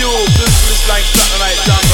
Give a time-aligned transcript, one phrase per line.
[0.00, 0.08] you,
[0.40, 1.89] this is like satellite down those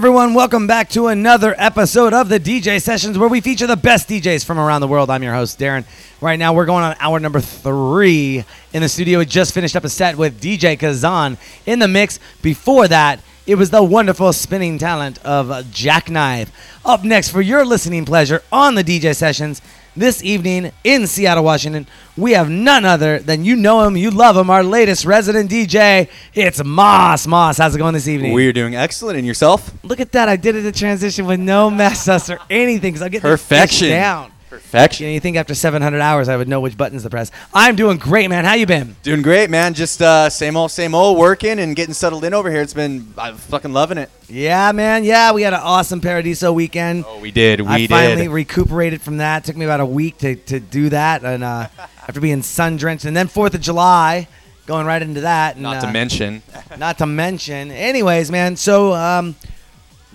[0.00, 4.08] everyone, welcome back to another episode of the DJ Sessions where we feature the best
[4.08, 5.10] DJs from around the world.
[5.10, 5.84] I'm your host, Darren.
[6.22, 9.18] Right now, we're going on hour number three in the studio.
[9.18, 12.18] We just finished up a set with DJ Kazan in the mix.
[12.40, 16.50] Before that, it was the wonderful spinning talent of Jackknife.
[16.82, 19.60] Up next, for your listening pleasure on the DJ Sessions,
[19.96, 24.36] this evening in Seattle, Washington, we have none other than you know him, you love
[24.36, 26.08] him, our latest resident DJ.
[26.34, 27.26] It's Moss.
[27.26, 28.32] Moss, how's it going this evening?
[28.32, 29.18] We're doing excellent.
[29.18, 29.72] And yourself?
[29.82, 30.28] Look at that.
[30.28, 33.88] I did it in transition with no mess ups or anything because I get Perfection.
[33.90, 34.32] down.
[34.50, 35.04] Perfection.
[35.04, 37.30] You know, you think after 700 hours I would know which buttons to press.
[37.54, 38.44] I'm doing great, man.
[38.44, 38.96] How you been?
[39.04, 39.74] Doing great, man.
[39.74, 42.60] Just uh, same old, same old, working and getting settled in over here.
[42.60, 44.10] It's been, I'm fucking loving it.
[44.28, 45.04] Yeah, man.
[45.04, 47.04] Yeah, we had an awesome Paradiso weekend.
[47.06, 47.60] Oh, we did.
[47.60, 47.72] We did.
[47.72, 47.90] I did.
[47.90, 49.44] finally recuperated from that.
[49.44, 53.04] took me about a week to, to do that, and uh, after being sun drenched,
[53.04, 54.26] and then Fourth of July,
[54.66, 55.54] going right into that.
[55.54, 56.42] And, Not uh, to mention.
[56.76, 57.70] Not to mention.
[57.70, 58.56] Anyways, man.
[58.56, 59.36] So, um,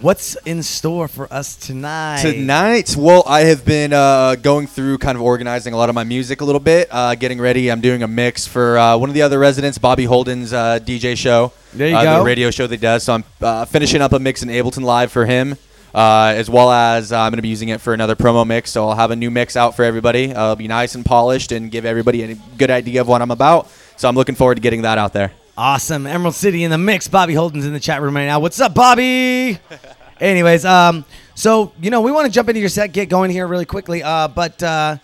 [0.01, 2.21] what's in store for us tonight?
[2.21, 6.03] Tonight, well, I have been uh, going through kind of organizing a lot of my
[6.03, 7.71] music a little bit, uh, getting ready.
[7.71, 11.17] I'm doing a mix for uh, one of the other residents, Bobby Holden's uh, DJ
[11.17, 11.53] show.
[11.73, 12.19] There you uh, go.
[12.19, 13.03] The radio show that he does.
[13.03, 15.57] So I'm uh, finishing up a mix in Ableton Live for him.
[15.93, 18.69] Uh, as well as uh, I'm going to be using it for another promo mix,
[18.69, 20.33] so I'll have a new mix out for everybody.
[20.33, 23.31] Uh, it'll be nice and polished and give everybody a good idea of what I'm
[23.31, 23.69] about.
[23.95, 25.31] So I'm looking forward to getting that out there.
[25.57, 26.05] Awesome.
[26.05, 27.07] Emerald City in the mix.
[27.07, 28.39] Bobby Holden's in the chat room right now.
[28.39, 29.57] What's up, Bobby?
[30.19, 33.47] Anyways, um, so you know we want to jump into your set, get going here
[33.47, 34.03] really quickly.
[34.03, 34.97] Uh, but uh,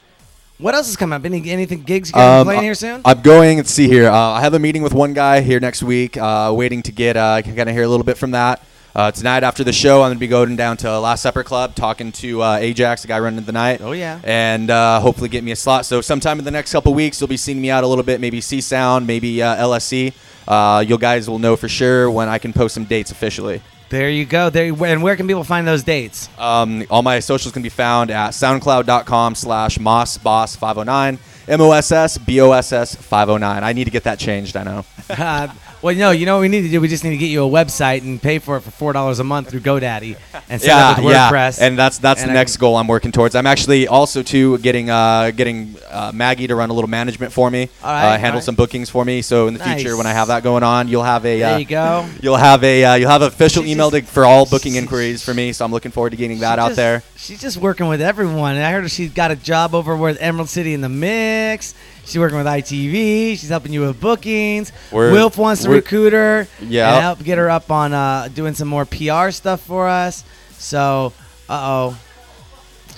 [0.57, 1.23] what else is coming up?
[1.23, 3.01] Any anything gigs you guys Um, playing here soon?
[3.05, 3.57] I'm going.
[3.57, 4.09] Let's see here.
[4.09, 6.17] Uh, I have a meeting with one guy here next week.
[6.17, 8.61] Uh, waiting to get I can kind of hear a little bit from that.
[8.93, 12.11] Uh, tonight after the show, I'm gonna be going down to Last Supper Club, talking
[12.13, 13.79] to uh, Ajax, the guy running the night.
[13.81, 14.19] Oh, yeah.
[14.25, 15.85] And uh, hopefully get me a slot.
[15.85, 18.19] So sometime in the next couple weeks, you'll be seeing me out a little bit.
[18.19, 20.13] Maybe C Sound, maybe uh, LSC.
[20.47, 23.61] Uh, you guys will know for sure when I can post some dates officially.
[23.89, 24.49] there you go.
[24.49, 24.65] There.
[24.65, 26.29] you- And where can people find those dates?
[26.39, 33.85] Um, all my socials can be found at soundcloud.com slash mossboss509 m-o-s-s-b-o-s-s 509 i need
[33.85, 34.85] to get that changed i know
[35.81, 36.79] well, no, you know what we need to do?
[36.81, 39.19] We just need to get you a website and pay for it for four dollars
[39.19, 40.15] a month through GoDaddy
[40.49, 41.59] and set yeah up with WordPress.
[41.59, 44.21] yeah and that's that's And the I next goal i'm working towards i'm actually also
[44.23, 48.15] too getting uh, getting uh, maggie to run a little management for me All right,
[48.15, 48.43] uh, handle right.
[48.43, 51.03] some bookings for me so in the future when i have that going on you'll
[51.03, 52.07] have a There uh, you go.
[52.21, 55.23] you'll have a uh, you'll have an official email just- to, for all booking inquiries
[55.23, 57.87] for me so i'm looking forward to getting that out just- there She's just working
[57.87, 58.55] with everyone.
[58.55, 61.75] I heard she's got a job over with Emerald City in the mix.
[62.05, 63.37] She's working with ITV.
[63.37, 64.71] She's helping you with bookings.
[64.91, 66.93] We're- Wilf wants to recruit her Yeah.
[66.93, 70.23] and help get her up on uh, doing some more PR stuff for us.
[70.57, 71.13] So,
[71.49, 71.93] uh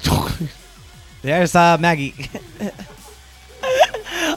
[0.06, 0.38] oh.
[1.22, 2.13] There's uh, Maggie.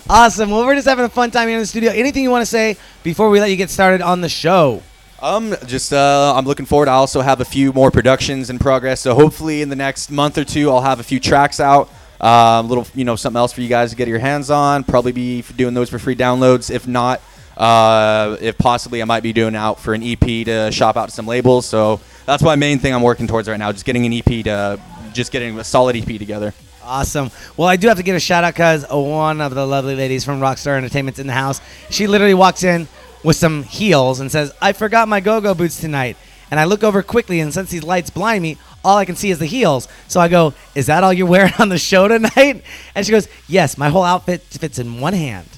[0.09, 0.51] awesome.
[0.51, 1.91] Well, we're just having a fun time here in the studio.
[1.93, 4.83] Anything you want to say before we let you get started on the show?
[5.21, 6.89] Um, just uh, I'm looking forward.
[6.89, 10.37] I also have a few more productions in progress, so hopefully in the next month
[10.39, 11.89] or two, I'll have a few tracks out.
[12.21, 14.85] Uh, a little, you know, something else for you guys to get your hands on.
[14.85, 16.71] Probably be doing those for free downloads.
[16.71, 17.21] If not,
[17.57, 21.15] uh, if possibly, I might be doing out for an EP to shop out to
[21.15, 21.67] some labels.
[21.67, 23.73] So that's my main thing I'm working towards right now.
[23.73, 24.81] Just getting an EP to,
[25.13, 26.55] just getting a solid EP together.
[26.83, 27.31] Awesome.
[27.57, 30.25] Well, I do have to give a shout out because one of the lovely ladies
[30.25, 31.61] from Rockstar Entertainment's in the house.
[31.91, 32.87] She literally walks in
[33.25, 36.17] with some heels and says, I forgot my go go boots tonight.
[36.49, 39.31] And I look over quickly, and since these lights blind me, all I can see
[39.31, 39.89] is the heels.
[40.09, 42.63] So I go, Is that all you're wearing on the show tonight?
[42.95, 45.49] And she goes, Yes, my whole outfit fits in one hand.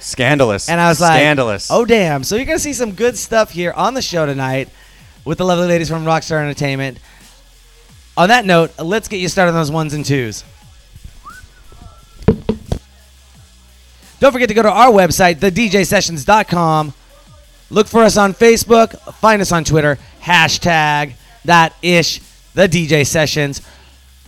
[0.00, 0.68] Scandalous.
[0.68, 1.68] And I was like, scandalous.
[1.70, 2.22] Oh, damn.
[2.22, 4.68] So you're going to see some good stuff here on the show tonight
[5.24, 6.98] with the lovely ladies from Rockstar Entertainment.
[8.16, 10.44] On that note, let's get you started on those ones and twos.
[14.20, 16.94] Don't forget to go to our website, thedjsessions.com.
[17.68, 18.98] Look for us on Facebook.
[19.14, 19.98] Find us on Twitter.
[20.22, 21.14] Hashtag
[21.44, 22.20] that ish,
[22.56, 23.60] the DJ sessions.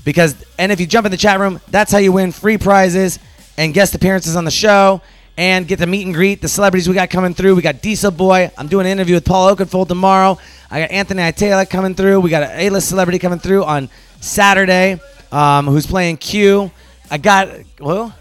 [0.05, 3.19] Because and if you jump in the chat room, that's how you win free prizes
[3.57, 5.01] and guest appearances on the show
[5.37, 7.55] and get to meet and greet the celebrities we got coming through.
[7.55, 8.53] We got Dieselboy.
[8.57, 10.39] I'm doing an interview with Paul Oakenfold tomorrow.
[10.71, 12.21] I got Anthony Attalla coming through.
[12.21, 13.89] We got an A-list celebrity coming through on
[14.21, 15.01] Saturday,
[15.33, 16.71] um, who's playing Q.
[17.11, 17.49] I got
[17.79, 18.13] who?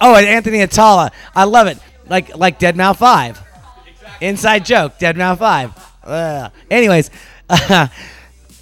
[0.00, 1.12] Oh, Anthony Attalla.
[1.34, 1.78] I love it.
[2.08, 3.40] Like like Dead Mouth Five.
[4.20, 5.72] Inside joke, Dead Mouth Five.
[6.02, 6.50] Ugh.
[6.68, 7.10] Anyways.
[7.48, 7.86] Uh,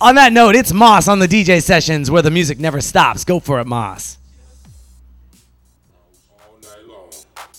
[0.03, 3.23] On that note, it's Moss on the DJ sessions where the music never stops.
[3.23, 4.17] Go for it, Moss.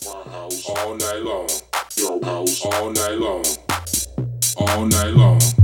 [0.07, 1.47] All night long.
[2.65, 3.45] All night long.
[4.57, 5.60] All night long.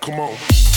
[0.00, 0.71] Come on.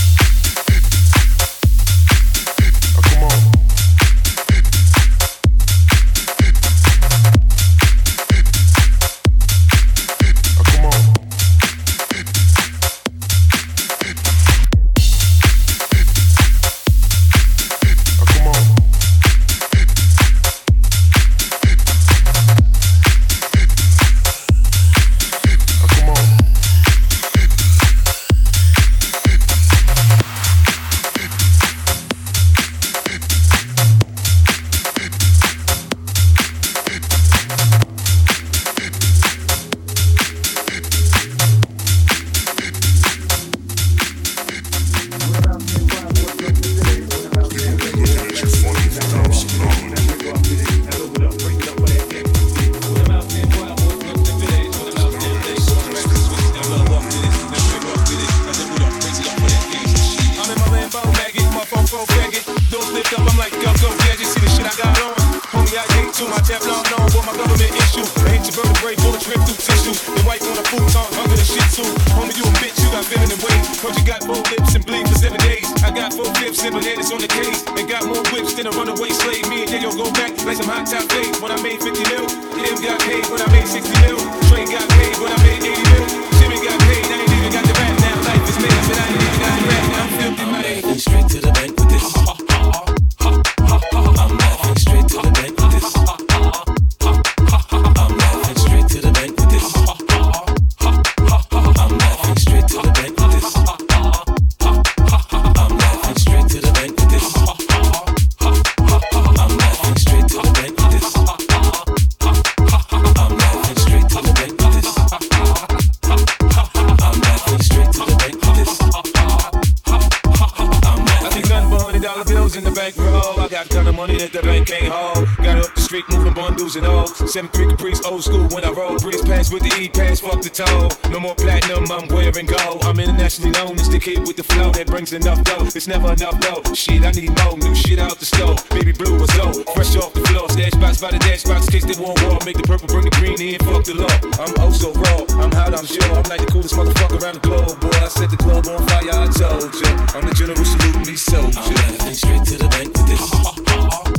[127.36, 128.96] 73 Caprice, old school when I roll.
[128.98, 130.88] Breeze pass with the E pass, fuck the toe.
[131.12, 132.80] No more platinum, I'm wearing gold.
[132.88, 135.68] I'm internationally known as the kid with the flow that brings enough dough.
[135.68, 136.64] It's never enough though.
[136.72, 138.64] Shit, I need more new shit out the stove.
[138.72, 140.48] Baby blue was low, fresh off the floor.
[140.48, 142.40] Stash box by the dash box, kicks that one wall.
[142.48, 144.16] Make the purple, bring the green in, fuck the law.
[144.40, 146.08] I'm oh so raw, I'm hot, I'm sure.
[146.16, 148.00] I'm like the coolest motherfucker around the globe, boy.
[148.00, 149.92] I set the globe on fire, I told ya.
[150.16, 151.60] I'm the general saluting me soldiers.
[151.60, 153.28] I'm laughing straight to the bank with this.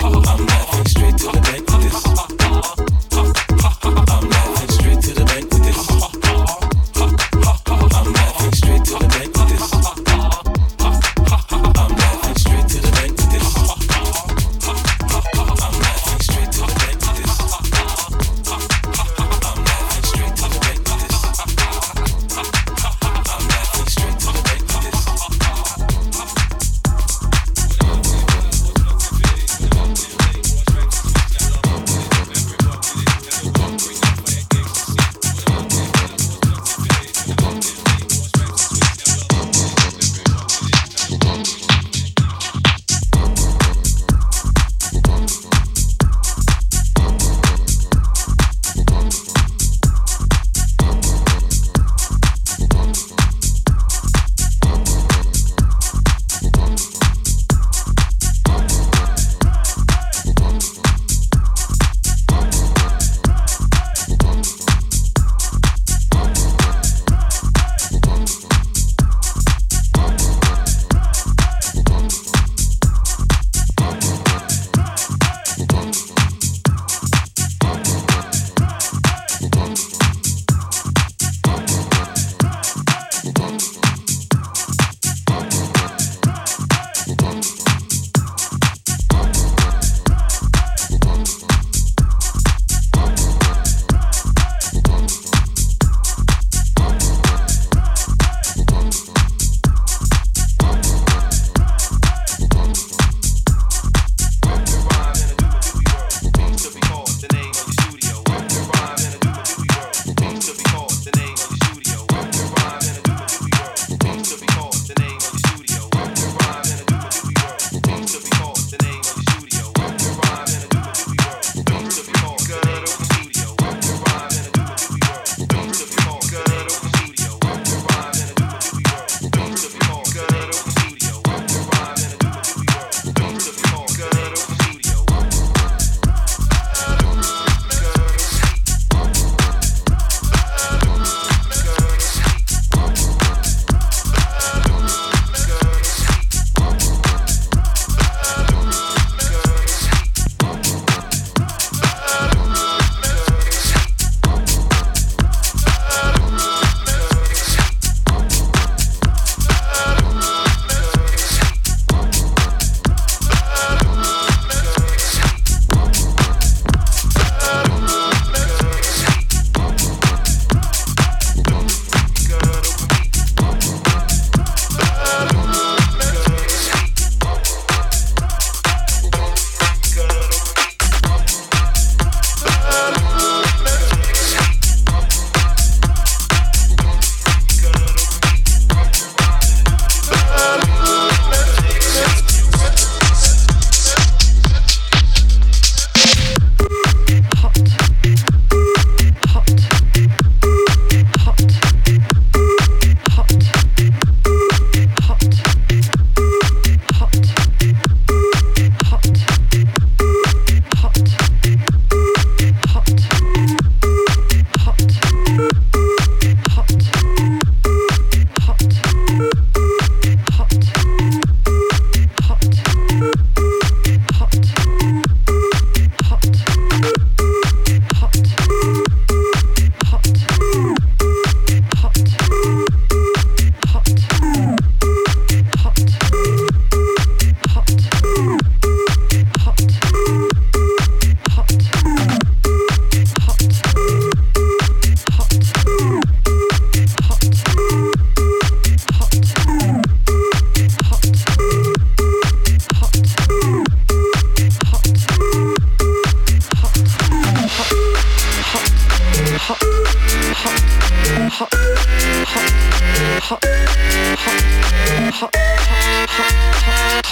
[0.00, 2.03] I'm laughing straight to the bank with this.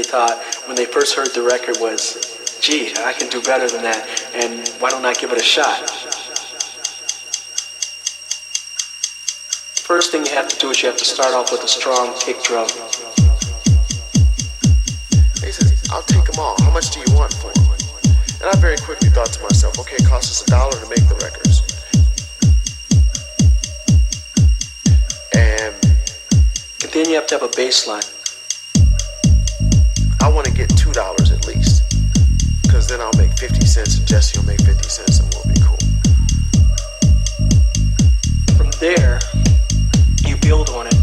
[0.00, 3.82] Everybody thought when they first heard the record was, gee, I can do better than
[3.82, 5.78] that, and why don't I give it a shot?
[9.84, 12.16] First thing you have to do is you have to start off with a strong
[12.18, 12.66] kick drum.
[15.44, 16.56] He says, I'll take them all.
[16.62, 17.66] How much do you want for them?
[18.40, 21.06] And I very quickly thought to myself, okay, it costs us a dollar to make
[21.08, 21.60] the records.
[25.34, 25.74] And
[26.84, 28.19] And then you have to have a bass line.
[30.30, 30.94] I want to get $2
[31.32, 31.82] at least.
[32.62, 35.58] Because then I'll make 50 cents and Jesse will make 50 cents and we'll be
[35.58, 35.76] cool.
[38.54, 39.18] From there,
[40.24, 40.94] you build on it.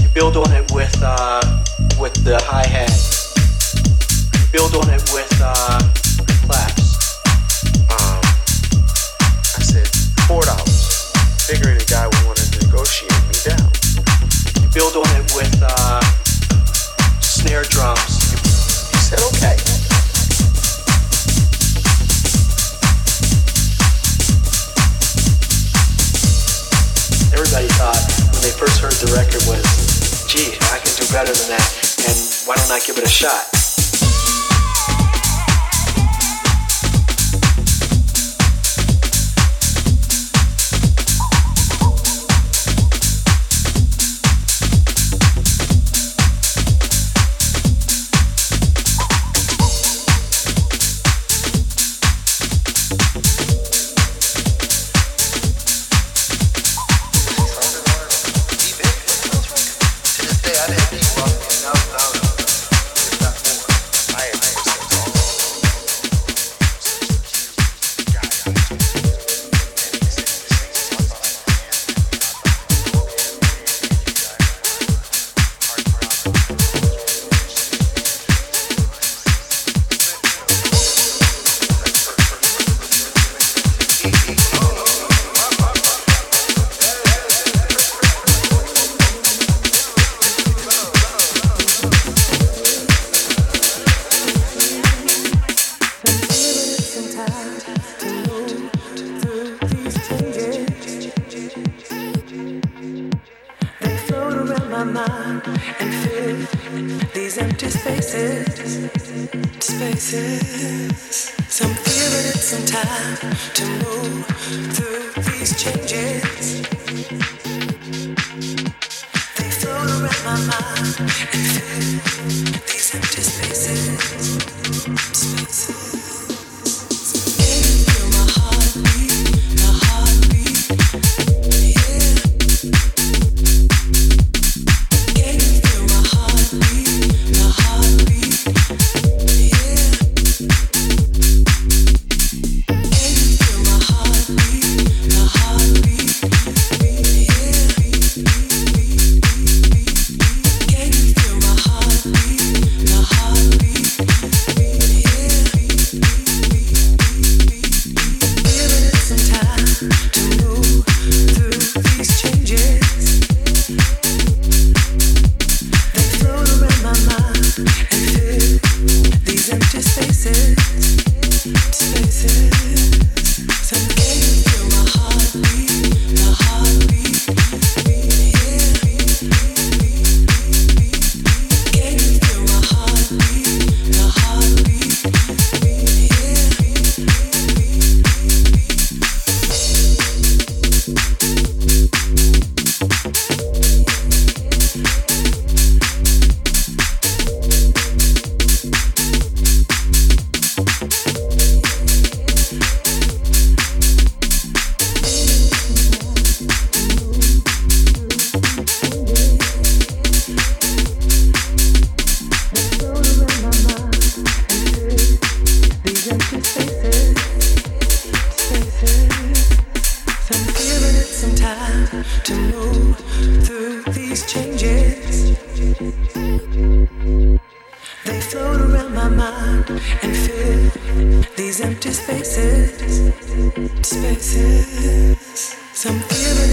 [0.00, 1.42] You build on it with uh,
[1.98, 2.94] with the hi hat.
[4.38, 5.82] You build on it with uh,
[6.46, 7.18] claps.
[7.90, 8.22] Um,
[9.58, 9.86] I said,
[10.30, 10.46] $4.
[11.42, 13.66] Figuring the guy would want to negotiate me down.
[14.62, 16.00] You build on it with uh,
[17.20, 18.15] snare drums.
[29.06, 31.68] The record was, gee, I can do better than that,
[32.08, 33.55] and why don't I give it a shot?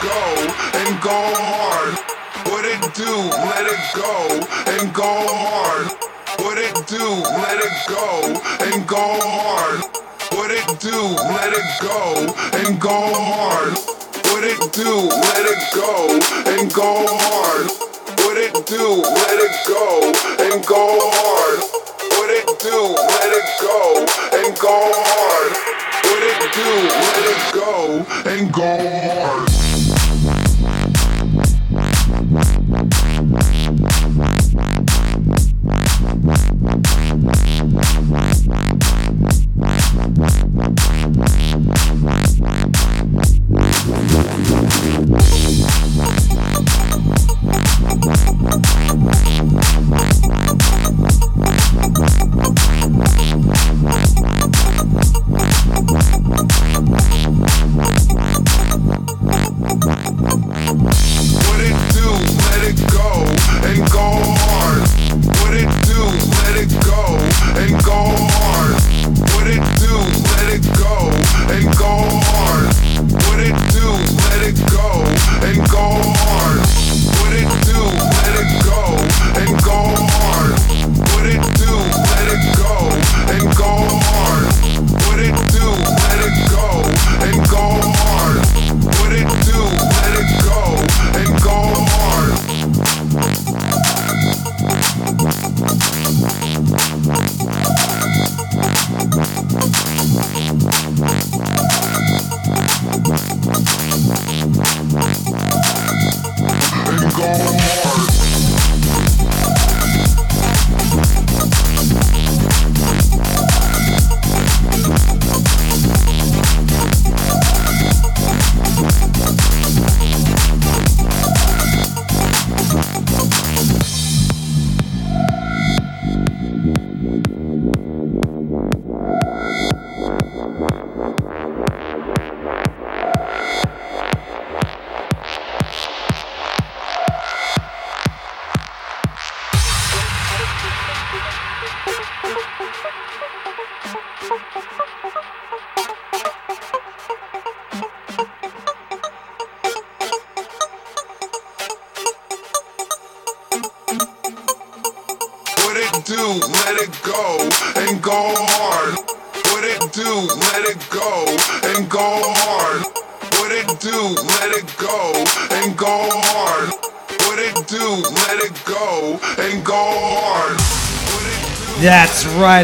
[0.00, 0.20] go
[0.80, 1.94] and go hard.
[2.48, 3.12] What it do,
[3.44, 4.40] let it go
[4.72, 5.86] and go hard.
[6.40, 7.04] What it do,
[7.36, 9.80] let it go and go hard.
[10.32, 10.96] What it do,
[11.28, 13.72] let it go and go hard.
[14.32, 16.18] What it do, let it go
[16.56, 17.66] and go hard.
[18.24, 21.60] What it do, let it go and go hard.
[22.16, 24.06] What it do, let it go
[24.40, 25.52] and go hard.
[26.08, 26.70] What it do,
[27.04, 29.51] let it go and go hard.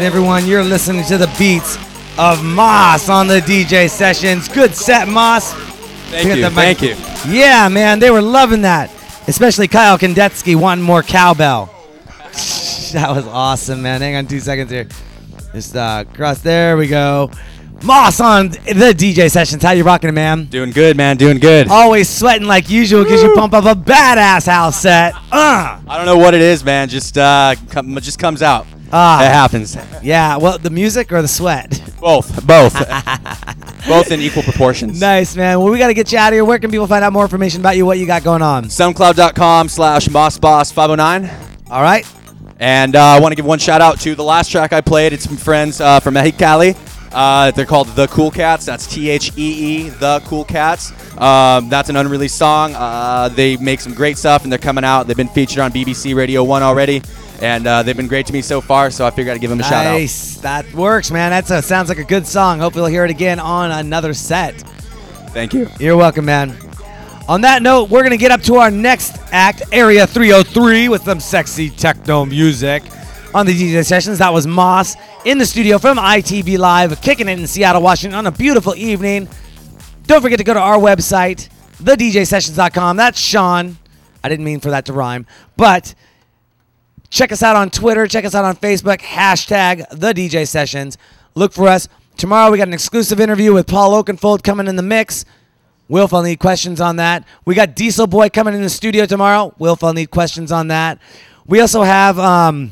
[0.09, 0.47] Everyone.
[0.47, 1.75] You're listening to the beats
[2.17, 4.47] of Møss on the DJ sessions.
[4.47, 5.53] Good set, Møss.
[6.09, 6.95] Thank you, thank you.
[7.31, 8.89] Yeah, man, they were loving that.
[9.27, 11.67] Especially Kyle Kandetsky wanting more cowbell.
[12.91, 14.01] that was awesome, man.
[14.01, 14.87] Hang on two seconds here.
[15.53, 16.41] Just uh, cross.
[16.41, 17.29] There we go.
[17.81, 19.61] Møss on the DJ sessions.
[19.61, 20.45] How you rocking it, man?
[20.45, 21.17] Doing good, man.
[21.17, 21.67] Doing good.
[21.67, 25.13] Always sweating like usual because you pump up a badass house set.
[25.31, 25.79] Uh.
[25.87, 26.89] I don't know what it is, man.
[26.89, 28.65] Just uh, come, it just comes out.
[28.91, 29.23] Ah.
[29.23, 29.77] It happens.
[30.01, 31.81] Yeah, well, the music or the sweat?
[31.99, 32.73] Both, both,
[33.87, 34.99] both in equal proportions.
[34.99, 35.59] nice, man.
[35.59, 36.45] Well, we got to get you out of here.
[36.45, 38.65] Where can people find out more information about you, what you got going on?
[38.65, 41.69] SoundCloud.com slash MossBoss509.
[41.69, 42.05] All right.
[42.59, 45.13] And uh, I want to give one shout out to the last track I played.
[45.13, 46.75] It's from friends uh, from Mexicali.
[47.11, 48.65] Uh, they're called Thee Cool Cats.
[48.65, 50.91] That's T H E E, Thee Cool Cats.
[51.17, 52.73] Um, that's an unreleased song.
[52.75, 55.07] Uh, they make some great stuff and they're coming out.
[55.07, 57.01] They've been featured on BBC Radio 1 already.
[57.41, 59.61] And uh, they've been great to me so far, so I figured I'd give them
[59.61, 59.93] a shout out.
[59.93, 60.37] Nice.
[60.37, 61.31] That works, man.
[61.31, 62.59] That sounds like a good song.
[62.59, 64.55] Hopefully, we'll hear it again on another set.
[65.31, 65.69] Thank you.
[65.79, 66.57] You're welcome, man.
[67.29, 71.03] On that note, we're going to get up to our next act, Area 303, with
[71.03, 72.83] some sexy techno music.
[73.35, 77.37] On the DJ sessions, that was Møss in the studio from ITV Live, kicking it
[77.37, 79.29] in Seattle, Washington on a beautiful evening.
[80.07, 81.49] Don't forget to go to our website,
[81.83, 82.97] thedjsessions.com.
[82.97, 83.77] That's Sean.
[84.23, 85.93] I didn't mean for that to rhyme, but
[87.09, 90.97] check us out on Twitter, check us out on Facebook, hashtag the DJ Sessions.
[91.35, 91.87] Look for us.
[92.17, 95.25] Tomorrow we got an exclusive interview with Paul Oakenfold coming in the mix.
[95.87, 97.25] Wilf, I'll need questions on that.
[97.45, 99.53] We got Dieselboy coming in the studio tomorrow.
[99.57, 100.99] Wilf, I'll need questions on that.
[101.47, 102.71] We also have um,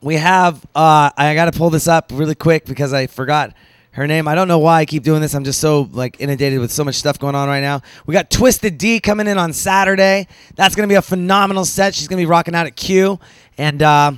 [0.00, 3.54] we have uh, I got to pull this up really quick because I forgot
[3.96, 4.28] her name.
[4.28, 5.34] I don't know why I keep doing this.
[5.34, 7.80] I'm just so like inundated with so much stuff going on right now.
[8.04, 10.28] We got Twisted D coming in on Saturday.
[10.54, 11.94] That's gonna be a phenomenal set.
[11.94, 13.18] She's gonna be rocking out at Q
[13.56, 14.12] and uh,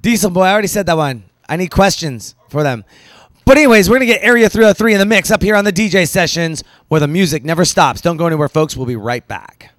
[0.00, 0.42] Dieselboy.
[0.42, 1.24] I already said that one.
[1.48, 2.84] I need questions for them.
[3.44, 6.06] But anyways, we're gonna get Area 303 in the mix up here on the DJ
[6.06, 8.00] sessions where the music never stops.
[8.00, 8.76] Don't go anywhere, folks.
[8.76, 9.69] We'll be right back.